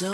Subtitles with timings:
[0.00, 0.12] Now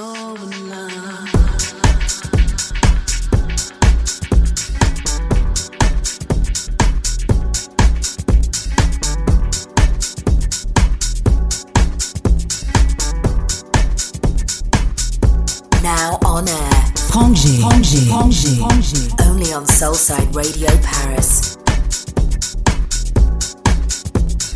[16.25, 16.85] on air.
[19.21, 21.59] Only on Soulside Radio Paris.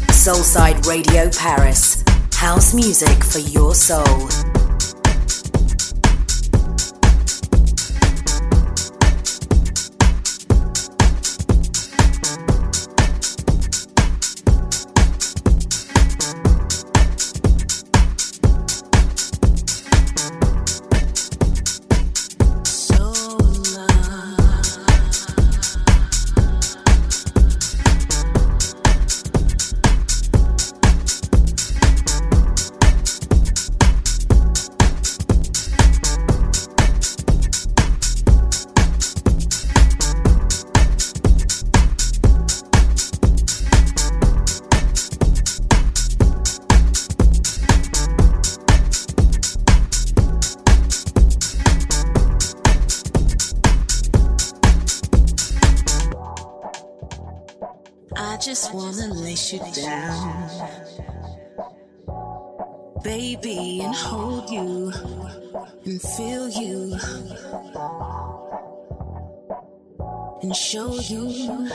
[0.08, 2.02] Soulside Radio Paris.
[2.32, 4.57] House music for your soul.
[63.02, 64.92] baby, and hold you
[65.84, 66.98] and feel you
[70.42, 71.68] and show you.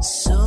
[0.00, 0.43] So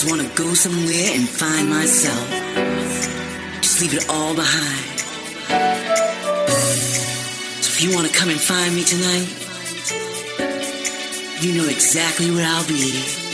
[0.00, 2.30] just want to go somewhere and find myself.
[3.60, 5.00] Just leave it all behind.
[7.60, 9.26] So if you want to come and find me tonight,
[11.42, 13.27] you know exactly where I'll be.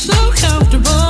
[0.08, 1.07] so comfortable.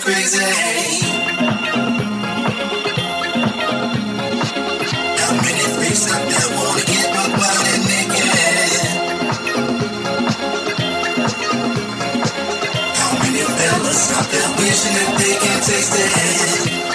[0.00, 0.44] crazy.
[5.24, 9.08] I'm ready to wanna get my body naked.
[12.94, 14.02] How many fellas
[14.96, 16.89] that they can taste it?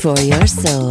[0.00, 0.89] For your soul.